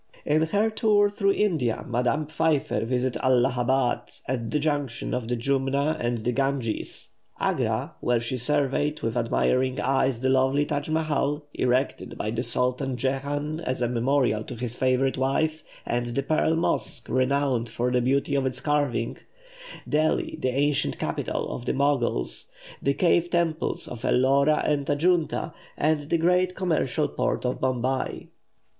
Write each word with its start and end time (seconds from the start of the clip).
In 0.25 0.41
her 0.41 0.71
tour 0.71 1.11
through 1.11 1.33
India 1.33 1.85
Madame 1.87 2.25
Pfeiffer 2.25 2.83
visited 2.85 3.21
Allahabad, 3.21 4.09
at 4.27 4.49
the 4.49 4.57
junction 4.57 5.13
of 5.13 5.27
the 5.27 5.35
Jumna 5.35 5.95
and 5.99 6.17
the 6.23 6.31
Ganges; 6.31 7.09
Agra, 7.39 7.93
where 7.99 8.19
she 8.19 8.35
surveyed 8.39 9.01
with 9.03 9.15
admiring 9.15 9.79
eyes 9.79 10.21
the 10.21 10.29
lovely 10.29 10.65
Taj 10.65 10.89
Mahal, 10.89 11.43
erected 11.53 12.17
by 12.17 12.31
the 12.31 12.41
Sultan 12.41 12.97
Jehan 12.97 13.59
as 13.59 13.79
a 13.83 13.87
memorial 13.87 14.43
to 14.45 14.55
his 14.55 14.75
favourite 14.75 15.19
wife, 15.19 15.63
and 15.85 16.07
the 16.07 16.23
Pearl 16.23 16.55
Mosque, 16.55 17.05
renowned 17.07 17.69
for 17.69 17.91
the 17.91 18.01
beauty 18.01 18.33
of 18.35 18.47
its 18.47 18.59
carving; 18.59 19.17
Delhi, 19.87 20.35
the 20.41 20.49
ancient 20.49 20.97
capital 20.97 21.47
of 21.53 21.65
the 21.65 21.73
Moguls; 21.73 22.49
the 22.81 22.95
cave 22.95 23.29
temples 23.29 23.87
of 23.87 24.01
Ellora 24.03 24.63
and 24.67 24.83
Ajunta, 24.87 25.53
and 25.77 26.09
the 26.09 26.17
great 26.17 26.55
commercial 26.55 27.07
port 27.07 27.45
of 27.45 27.61
Bombay. 27.61 28.29